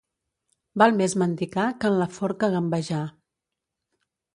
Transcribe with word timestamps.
Val 0.83 0.97
més 1.01 1.15
mendicar 1.25 1.67
que 1.83 1.93
en 1.93 2.01
la 2.03 2.11
forca 2.17 2.53
gambejar. 2.59 3.07